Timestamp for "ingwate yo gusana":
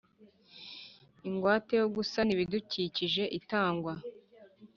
1.27-2.29